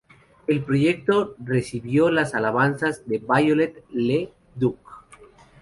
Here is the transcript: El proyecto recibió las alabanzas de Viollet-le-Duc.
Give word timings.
El 0.47 0.63
proyecto 0.63 1.35
recibió 1.37 2.09
las 2.09 2.33
alabanzas 2.33 3.07
de 3.07 3.19
Viollet-le-Duc. 3.19 4.79